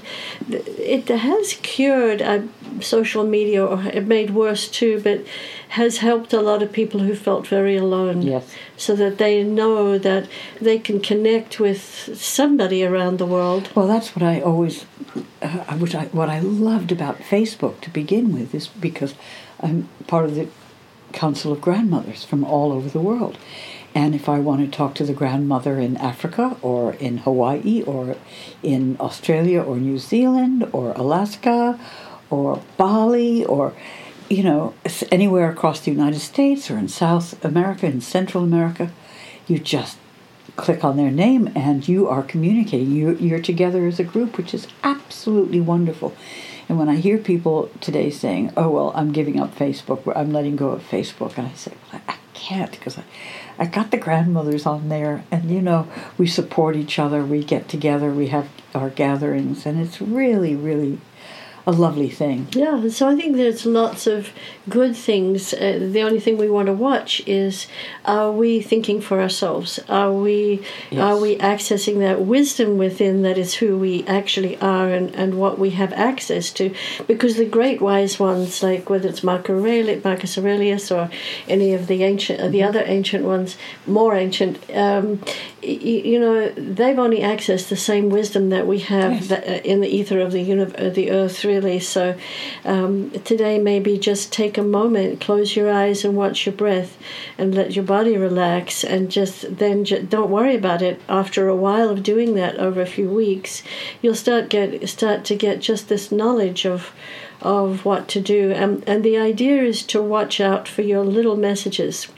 it 0.50 1.08
has 1.08 1.54
cured 1.62 2.20
uh, 2.20 2.40
social 2.80 3.24
media, 3.24 3.64
or 3.64 3.82
it 3.82 4.06
made 4.06 4.30
worse 4.30 4.68
too, 4.68 5.00
but 5.02 5.24
has 5.70 5.98
helped 5.98 6.32
a 6.32 6.40
lot 6.40 6.62
of 6.62 6.72
people 6.72 7.00
who 7.00 7.14
felt 7.14 7.46
very 7.46 7.76
alone 7.76 8.22
Yes. 8.22 8.44
so 8.76 8.94
that 8.96 9.18
they 9.18 9.42
know 9.42 9.98
that 9.98 10.28
they 10.60 10.78
can 10.78 11.00
connect 11.00 11.58
with 11.60 11.80
somebody 12.18 12.84
around 12.84 13.18
the 13.18 13.26
world. 13.26 13.68
Well, 13.74 13.86
that's 13.88 14.14
what 14.16 14.22
I 14.22 14.40
always, 14.40 14.86
uh, 15.42 15.76
which 15.78 15.94
I 15.94 16.04
what 16.12 16.28
I 16.28 16.40
loved 16.40 16.92
about 16.92 17.18
Facebook 17.18 17.80
to 17.82 17.90
begin 17.90 18.32
with 18.32 18.54
is 18.54 18.68
because 18.68 19.14
I'm 19.60 19.88
part 20.06 20.24
of 20.26 20.34
the 20.34 20.48
Council 21.12 21.52
of 21.52 21.60
Grandmothers 21.60 22.24
from 22.24 22.44
all 22.44 22.72
over 22.72 22.88
the 22.88 23.00
world, 23.00 23.38
and 23.94 24.14
if 24.14 24.28
I 24.28 24.40
want 24.40 24.60
to 24.62 24.76
talk 24.76 24.94
to 24.96 25.04
the 25.04 25.12
grandmother 25.12 25.78
in 25.78 25.96
Africa 25.96 26.56
or 26.62 26.94
in 26.94 27.18
Hawaii 27.18 27.82
or 27.82 28.16
in 28.62 28.96
Australia 28.98 29.60
or 29.62 29.76
New 29.76 29.98
Zealand 29.98 30.68
or 30.72 30.92
Alaska 30.96 31.78
or 32.34 32.62
Bali 32.76 33.44
or 33.44 33.72
you 34.28 34.42
know 34.42 34.74
anywhere 35.12 35.50
across 35.50 35.80
the 35.80 35.90
United 35.90 36.20
States 36.20 36.70
or 36.70 36.78
in 36.78 36.88
South 36.88 37.44
America 37.44 37.86
and 37.86 38.02
Central 38.02 38.42
America, 38.42 38.90
you 39.46 39.58
just 39.58 39.98
click 40.56 40.84
on 40.84 40.96
their 40.96 41.10
name 41.10 41.50
and 41.54 41.88
you 41.88 42.08
are 42.08 42.22
communicating. 42.22 42.92
You, 42.92 43.16
you're 43.16 43.40
together 43.40 43.86
as 43.86 43.98
a 43.98 44.04
group, 44.04 44.36
which 44.36 44.54
is 44.54 44.66
absolutely 44.82 45.60
wonderful. 45.60 46.14
And 46.68 46.78
when 46.78 46.88
I 46.88 46.96
hear 46.96 47.18
people 47.18 47.70
today 47.80 48.10
saying, 48.10 48.52
"Oh 48.56 48.70
well, 48.70 48.92
I'm 48.94 49.12
giving 49.12 49.38
up 49.38 49.54
Facebook. 49.54 50.00
I'm 50.16 50.32
letting 50.32 50.56
go 50.56 50.70
of 50.70 50.82
Facebook," 50.82 51.36
and 51.36 51.48
I 51.48 51.52
say, 51.52 51.72
"I 51.92 52.00
I 52.08 52.16
can't 52.32 52.70
because 52.70 52.98
I, 52.98 53.04
I 53.58 53.66
got 53.66 53.90
the 53.90 53.96
grandmothers 53.98 54.66
on 54.66 54.88
there, 54.88 55.24
and 55.30 55.50
you 55.50 55.60
know 55.60 55.86
we 56.16 56.26
support 56.26 56.76
each 56.76 56.98
other. 56.98 57.24
We 57.24 57.44
get 57.44 57.68
together, 57.68 58.10
we 58.10 58.28
have 58.28 58.48
our 58.74 58.90
gatherings, 58.90 59.66
and 59.66 59.80
it's 59.80 60.00
really, 60.00 60.54
really 60.54 60.98
a 61.66 61.72
lovely 61.72 62.10
thing. 62.10 62.46
Yeah, 62.52 62.88
so 62.90 63.08
I 63.08 63.16
think 63.16 63.36
there's 63.36 63.64
lots 63.64 64.06
of 64.06 64.28
good 64.68 64.94
things. 64.94 65.54
Uh, 65.54 65.78
the 65.90 66.02
only 66.02 66.20
thing 66.20 66.36
we 66.36 66.50
want 66.50 66.66
to 66.66 66.74
watch 66.74 67.22
is 67.26 67.66
are 68.04 68.30
we 68.30 68.60
thinking 68.60 69.00
for 69.00 69.20
ourselves? 69.20 69.80
Are 69.88 70.12
we 70.12 70.60
Yes. 70.90 71.00
are 71.00 71.18
we 71.20 71.36
accessing 71.38 71.98
that 72.00 72.20
wisdom 72.20 72.76
within 72.76 73.22
that 73.22 73.38
is 73.38 73.54
who 73.54 73.78
we 73.78 74.04
actually 74.06 74.58
are 74.60 74.88
and, 74.90 75.14
and 75.14 75.38
what 75.38 75.58
we 75.58 75.70
have 75.70 75.92
access 75.94 76.50
to? 76.52 76.74
Because 77.06 77.36
the 77.36 77.46
great 77.46 77.80
wise 77.80 78.20
ones, 78.20 78.62
like 78.62 78.90
whether 78.90 79.08
it's 79.08 79.22
Marcus 79.24 79.50
Aurelius, 79.50 80.04
Marcus 80.04 80.36
Aurelius 80.36 80.90
or 80.92 81.08
any 81.48 81.72
of 81.72 81.86
the 81.86 82.02
ancient, 82.02 82.40
uh, 82.40 82.48
the 82.48 82.58
Mm-hmm. 82.58 82.68
other 82.68 82.84
ancient 82.86 83.24
ones, 83.24 83.56
more 83.86 84.14
ancient, 84.14 84.58
um, 84.74 85.20
you 85.64 86.20
know, 86.20 86.48
they've 86.50 86.98
only 86.98 87.20
accessed 87.20 87.68
the 87.68 87.76
same 87.76 88.08
wisdom 88.10 88.50
that 88.50 88.66
we 88.66 88.78
have 88.80 89.12
Yes. 89.28 89.32
uh, 89.32 89.60
in 89.64 89.80
the 89.80 89.88
ether 89.88 90.20
of 90.20 90.32
the 90.32 90.40
universe, 90.40 90.78
uh, 90.80 90.90
the 90.90 91.10
earth, 91.10 91.44
really. 91.44 91.80
So 91.80 92.14
um, 92.64 93.10
today, 93.24 93.58
maybe 93.58 93.98
just 93.98 94.32
take 94.32 94.58
a 94.58 94.62
moment, 94.62 95.20
close 95.20 95.56
your 95.56 95.70
eyes, 95.72 96.04
and 96.04 96.16
watch 96.16 96.46
your 96.46 96.54
breath, 96.54 96.96
and 97.38 97.54
let 97.54 97.74
your 97.74 97.84
body 97.84 98.16
relax, 98.16 98.84
and 98.84 99.10
just 99.10 99.56
then 99.58 99.84
ju- 99.84 100.02
don't 100.02 100.30
worry 100.30 100.54
about 100.56 100.82
it. 100.82 101.00
After 101.08 101.48
a 101.48 101.56
while 101.56 101.88
of 101.90 102.02
doing 102.02 102.34
that 102.34 102.56
over 102.58 102.80
a 102.80 102.86
few 102.86 103.08
weeks, 103.10 103.62
you'll 104.02 104.14
start 104.14 104.48
get 104.48 104.88
start 104.88 105.24
to 105.26 105.34
get 105.36 105.60
just 105.60 105.88
this 105.88 106.10
knowledge 106.12 106.66
of 106.66 106.92
of 107.42 107.84
what 107.84 108.08
to 108.08 108.20
do, 108.20 108.52
and 108.52 108.82
and 108.86 109.02
the 109.04 109.18
idea 109.18 109.62
is 109.62 109.82
to 109.84 110.00
watch 110.02 110.40
out 110.40 110.66
for 110.68 110.82
your 110.82 111.04
little 111.04 111.36
messages 111.36 112.08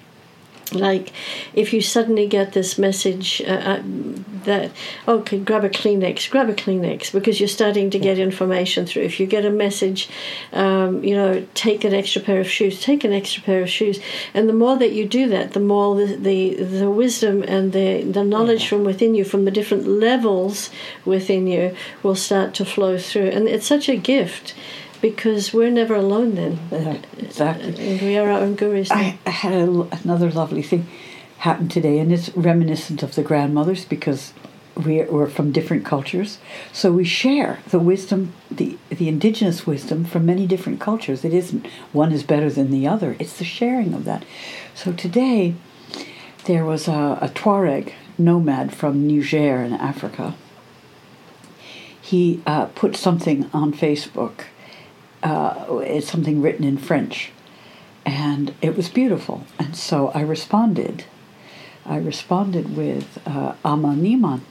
like 0.73 1.13
if 1.55 1.73
you 1.73 1.81
suddenly 1.81 2.27
get 2.27 2.53
this 2.53 2.77
message 2.77 3.41
uh, 3.43 3.53
uh, 3.53 3.83
that 4.45 4.71
okay 5.07 5.39
grab 5.39 5.65
a 5.65 5.69
kleenex 5.69 6.29
grab 6.29 6.49
a 6.49 6.55
kleenex 6.55 7.13
because 7.13 7.39
you're 7.39 7.49
starting 7.49 7.89
to 7.91 7.99
get 7.99 8.19
information 8.19 8.85
through. 8.85 9.03
If 9.03 9.21
you 9.21 9.27
get 9.27 9.45
a 9.45 9.51
message 9.51 10.09
um, 10.53 11.05
you 11.05 11.15
know 11.15 11.47
take 11.55 11.85
an 11.85 11.95
extra 11.95 12.21
pair 12.21 12.41
of 12.41 12.49
shoes 12.49 12.81
take 12.81 13.05
an 13.05 13.13
extra 13.13 13.43
pair 13.43 13.63
of 13.63 13.71
shoes. 13.71 14.01
And 14.35 14.49
the 14.49 14.53
more 14.53 14.77
that 14.77 14.93
you 14.93 15.07
do 15.07 15.29
that 15.29 15.53
the 15.53 15.61
more 15.61 15.95
the 15.95 16.17
the, 16.17 16.55
the 16.55 16.91
wisdom 16.91 17.43
and 17.45 17.73
the, 17.73 18.03
the 18.03 18.25
knowledge 18.25 18.69
from 18.69 18.85
within 18.85 19.15
you 19.15 19.25
from 19.25 19.45
the 19.45 19.51
different 19.51 19.87
levels 19.87 20.71
within 21.05 21.47
you 21.47 21.77
will 22.03 22.17
start 22.17 22.55
to 22.55 22.65
flow 22.65 22.99
through. 22.99 23.29
And 23.29 23.49
it's 23.49 23.67
such 23.67 23.89
a 23.89 23.97
gift 23.97 24.55
because 25.11 25.53
we're 25.53 25.71
never 25.71 25.95
alone 25.95 26.35
then 26.35 27.05
exactly. 27.19 27.93
and 27.93 28.01
we 28.01 28.17
are 28.17 28.29
our 28.31 28.41
own 28.41 28.55
gurus. 28.55 28.91
I, 28.91 29.19
I 29.25 29.31
had 29.31 29.53
a, 29.53 29.89
another 30.03 30.31
lovely 30.31 30.63
thing 30.63 30.87
happen 31.39 31.69
today, 31.69 31.99
and 31.99 32.13
it's 32.13 32.35
reminiscent 32.37 33.03
of 33.03 33.15
the 33.15 33.23
grandmothers 33.23 33.85
because 33.85 34.33
we, 34.75 35.03
we're 35.03 35.29
from 35.29 35.53
different 35.53 35.85
cultures. 35.85 36.39
So 36.73 36.93
we 36.93 37.05
share 37.05 37.61
the 37.69 37.79
wisdom, 37.79 38.33
the, 38.51 38.77
the 38.89 39.09
indigenous 39.09 39.67
wisdom 39.67 40.05
from 40.05 40.27
many 40.27 40.47
different 40.47 40.81
cultures. 40.81 41.25
It 41.25 41.33
isn't 41.33 41.67
one 41.93 42.13
is 42.13 42.23
better 42.23 42.51
than 42.51 42.71
the 42.71 42.87
other, 42.89 43.17
it's 43.19 43.39
the 43.39 43.45
sharing 43.45 43.95
of 43.95 44.05
that. 44.05 44.25
So 44.75 44.93
today, 44.93 45.55
there 46.47 46.65
was 46.65 46.89
a, 46.89 47.19
a 47.21 47.29
Tuareg 47.29 47.93
nomad 48.19 48.75
from 48.75 49.07
Niger 49.07 49.63
in 49.63 49.73
Africa. 49.73 50.35
He 52.01 52.43
uh, 52.47 52.67
put 52.67 52.97
something 52.97 53.51
on 53.53 53.73
Facebook. 53.73 54.45
Uh, 55.27 55.79
it's 55.79 56.09
something 56.09 56.41
written 56.41 56.65
in 56.65 56.79
French 56.79 57.33
and 58.07 58.55
it 58.63 58.77
was 58.77 58.89
beautiful. 58.89 59.45
And 59.59 59.77
so 59.77 60.09
I 60.11 60.21
responded. 60.21 61.05
I 61.85 61.97
responded 61.97 62.77
with 62.77 63.19
uh, 63.27 63.55
Aman 63.65 64.07
Iman, 64.07 64.43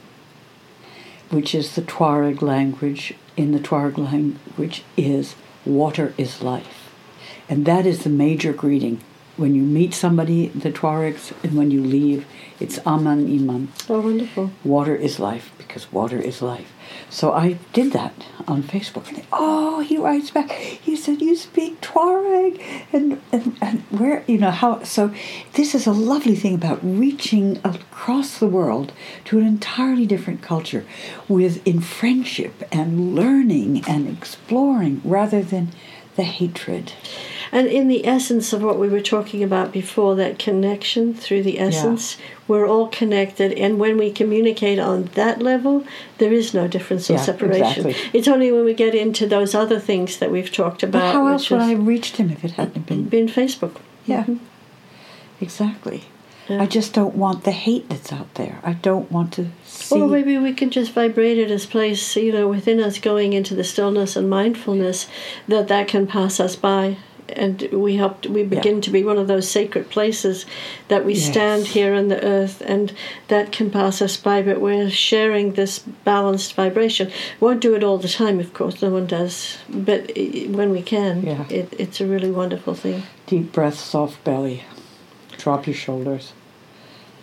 which 1.30 1.54
is 1.54 1.74
the 1.74 1.82
Tuareg 1.82 2.42
language. 2.42 3.14
In 3.36 3.52
the 3.52 3.58
Tuareg 3.58 3.96
language 3.96 4.84
is 4.96 5.34
water 5.64 6.14
is 6.16 6.42
life, 6.42 6.90
and 7.48 7.64
that 7.66 7.86
is 7.86 8.04
the 8.04 8.10
major 8.10 8.52
greeting. 8.52 9.00
When 9.36 9.54
you 9.54 9.62
meet 9.62 9.92
somebody, 9.92 10.48
the 10.48 10.72
Tuaregs, 10.72 11.32
and 11.44 11.58
when 11.58 11.70
you 11.70 11.82
leave, 11.82 12.26
it's 12.58 12.78
Aman 12.86 13.26
Iman. 13.26 13.68
oh 13.90 14.00
wonderful 14.00 14.50
Water 14.64 14.96
is 14.96 15.20
life 15.20 15.52
because 15.58 15.92
water 15.92 16.18
is 16.18 16.40
life. 16.40 16.72
So 17.10 17.32
I 17.32 17.58
did 17.74 17.92
that 17.92 18.14
on 18.48 18.62
Facebook. 18.62 19.08
And 19.08 19.22
oh, 19.32 19.80
he 19.80 19.98
writes 19.98 20.30
back. 20.30 20.50
He 20.52 20.96
said, 20.96 21.20
"You 21.20 21.36
speak 21.36 21.80
Tuareg, 21.82 22.60
and, 22.92 23.20
and 23.30 23.56
and 23.60 23.82
where 23.90 24.24
you 24.26 24.38
know 24.38 24.50
how." 24.50 24.82
So 24.84 25.12
this 25.52 25.74
is 25.74 25.86
a 25.86 25.92
lovely 25.92 26.34
thing 26.36 26.54
about 26.54 26.80
reaching 26.82 27.58
across 27.62 28.38
the 28.38 28.48
world 28.48 28.92
to 29.26 29.38
an 29.38 29.46
entirely 29.46 30.06
different 30.06 30.40
culture, 30.40 30.86
with 31.28 31.60
in 31.66 31.80
friendship 31.80 32.62
and 32.72 33.14
learning 33.14 33.84
and 33.86 34.08
exploring 34.08 35.02
rather 35.04 35.42
than 35.42 35.72
the 36.16 36.24
hatred. 36.24 36.92
And 37.56 37.68
in 37.68 37.88
the 37.88 38.06
essence 38.06 38.52
of 38.52 38.62
what 38.62 38.78
we 38.78 38.86
were 38.86 39.00
talking 39.00 39.42
about 39.42 39.72
before, 39.72 40.14
that 40.16 40.38
connection 40.38 41.14
through 41.14 41.42
the 41.42 41.58
essence, 41.58 42.18
we're 42.46 42.66
all 42.68 42.88
connected. 42.88 43.54
And 43.54 43.78
when 43.78 43.96
we 43.96 44.12
communicate 44.12 44.78
on 44.78 45.04
that 45.14 45.40
level, 45.40 45.86
there 46.18 46.34
is 46.34 46.52
no 46.52 46.68
difference 46.68 47.08
or 47.08 47.14
Yeah, 47.14 47.22
separation. 47.22 47.86
exactly. 47.86 48.10
It's 48.12 48.28
only 48.28 48.52
when 48.52 48.66
we 48.66 48.74
get 48.74 48.94
into 48.94 49.26
those 49.26 49.54
other 49.54 49.80
things 49.80 50.18
that 50.18 50.30
we've 50.30 50.52
talked 50.52 50.82
about. 50.82 51.00
But 51.00 51.12
how 51.14 51.26
else 51.28 51.48
would 51.48 51.62
I 51.62 51.68
have 51.68 51.86
reached 51.86 52.18
him 52.18 52.30
if 52.30 52.44
it 52.44 52.50
hadn't 52.50 52.84
been? 52.84 53.04
been 53.04 53.26
Facebook? 53.26 53.76
Yeah, 54.04 54.24
mm-hmm. 54.24 54.44
exactly. 55.40 56.04
Yeah. 56.50 56.60
I 56.60 56.66
just 56.66 56.92
don't 56.92 57.14
want 57.14 57.44
the 57.44 57.52
hate 57.52 57.88
that's 57.88 58.12
out 58.12 58.34
there. 58.34 58.60
I 58.62 58.74
don't 58.74 59.10
want 59.10 59.32
to 59.32 59.48
see. 59.64 59.98
Or 59.98 60.06
maybe 60.06 60.36
we 60.36 60.52
can 60.52 60.68
just 60.68 60.92
vibrate 60.92 61.38
it 61.38 61.50
as 61.50 61.64
place, 61.64 62.16
you 62.16 62.32
know, 62.32 62.48
within 62.48 62.80
us 62.80 62.98
going 62.98 63.32
into 63.32 63.54
the 63.54 63.64
stillness 63.64 64.14
and 64.14 64.28
mindfulness 64.28 65.08
that 65.48 65.68
that 65.68 65.88
can 65.88 66.06
pass 66.06 66.38
us 66.38 66.54
by. 66.54 66.98
And 67.30 67.62
we 67.72 67.96
help, 67.96 68.24
we 68.26 68.44
begin 68.44 68.80
to 68.82 68.90
be 68.90 69.02
one 69.02 69.18
of 69.18 69.26
those 69.26 69.48
sacred 69.48 69.90
places 69.90 70.46
that 70.88 71.04
we 71.04 71.14
stand 71.14 71.66
here 71.66 71.92
on 71.94 72.08
the 72.08 72.22
earth 72.24 72.62
and 72.64 72.92
that 73.28 73.50
can 73.52 73.70
pass 73.70 74.00
us 74.00 74.16
by, 74.16 74.42
but 74.42 74.60
we're 74.60 74.90
sharing 74.90 75.52
this 75.52 75.80
balanced 75.80 76.54
vibration. 76.54 77.10
Won't 77.40 77.60
do 77.60 77.74
it 77.74 77.82
all 77.82 77.98
the 77.98 78.08
time, 78.08 78.38
of 78.38 78.54
course, 78.54 78.80
no 78.80 78.90
one 78.90 79.06
does, 79.06 79.58
but 79.68 80.12
when 80.16 80.70
we 80.70 80.82
can, 80.82 81.22
Yeah. 81.22 81.44
it, 81.50 81.74
it's 81.78 82.00
a 82.00 82.06
really 82.06 82.30
wonderful 82.30 82.74
thing. 82.74 83.02
Deep 83.26 83.52
breath, 83.52 83.78
soft 83.78 84.22
belly. 84.22 84.62
Drop 85.36 85.66
your 85.66 85.74
shoulders. 85.74 86.32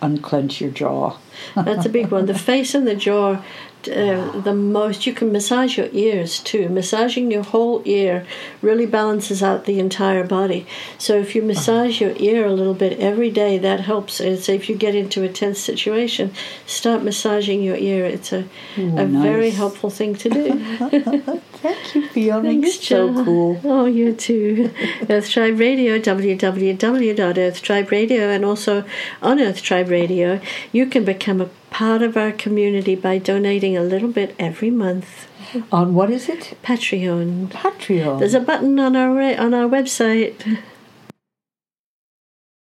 Unclench 0.02 0.60
your 0.60 0.70
jaw. 0.70 1.16
That's 1.56 1.86
a 1.86 1.88
big 1.88 2.10
one. 2.10 2.26
The 2.26 2.34
face 2.38 2.74
and 2.74 2.86
the 2.86 2.94
jaw, 2.94 3.42
uh, 3.88 4.40
the 4.40 4.54
most. 4.54 5.06
You 5.06 5.12
can 5.12 5.32
massage 5.32 5.76
your 5.76 5.88
ears 5.92 6.40
too. 6.40 6.68
Massaging 6.68 7.30
your 7.30 7.42
whole 7.42 7.82
ear 7.84 8.26
really 8.62 8.86
balances 8.86 9.42
out 9.42 9.64
the 9.64 9.78
entire 9.78 10.24
body. 10.24 10.66
So 10.98 11.18
if 11.18 11.34
you 11.34 11.42
massage 11.42 12.00
your 12.00 12.14
ear 12.16 12.46
a 12.46 12.52
little 12.52 12.74
bit 12.74 12.98
every 12.98 13.30
day, 13.30 13.58
that 13.58 13.80
helps. 13.80 14.20
And 14.20 14.38
say 14.38 14.56
if 14.56 14.68
you 14.68 14.76
get 14.76 14.94
into 14.94 15.22
a 15.22 15.28
tense 15.28 15.60
situation, 15.60 16.32
start 16.66 17.02
massaging 17.02 17.62
your 17.62 17.76
ear. 17.76 18.04
It's 18.04 18.32
a, 18.32 18.44
Ooh, 18.78 18.98
a 18.98 19.06
very 19.06 19.50
helpful 19.50 19.90
thing 19.90 20.14
to 20.16 20.28
do. 20.28 20.58
Thank 21.64 21.94
you, 21.94 22.08
Fiona. 22.08 22.52
You're 22.52 22.62
Thanks, 22.62 22.86
so 22.86 23.24
cool. 23.24 23.58
Oh, 23.64 23.86
you 23.86 24.14
too. 24.14 24.70
Earth 25.08 25.30
Tribe 25.30 25.58
Radio, 25.58 25.98
www.earthtriberadio, 25.98 28.34
and 28.34 28.44
also 28.44 28.84
on 29.22 29.40
Earth 29.40 29.62
Tribe 29.62 29.88
Radio, 29.88 30.42
you 30.72 30.84
can 30.86 31.04
become 31.04 31.40
a 31.40 31.48
part 31.74 32.02
of 32.02 32.16
our 32.16 32.30
community 32.30 32.94
by 32.94 33.18
donating 33.18 33.76
a 33.76 33.82
little 33.82 34.08
bit 34.08 34.32
every 34.38 34.70
month. 34.70 35.26
On 35.72 35.92
what 35.92 36.08
is 36.08 36.28
it? 36.28 36.56
Patreon. 36.62 37.48
Patreon. 37.48 38.20
There's 38.20 38.34
a 38.34 38.38
button 38.40 38.78
on 38.78 38.94
our 38.94 39.20
on 39.20 39.52
our 39.52 39.68
website. 39.68 40.58